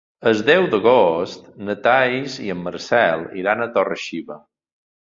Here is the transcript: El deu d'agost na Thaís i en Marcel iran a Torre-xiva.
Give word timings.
El 0.29 0.39
deu 0.45 0.63
d'agost 0.71 1.45
na 1.67 1.75
Thaís 1.89 2.41
i 2.47 2.51
en 2.57 2.65
Marcel 2.71 3.31
iran 3.45 3.65
a 3.69 3.73
Torre-xiva. 3.79 4.43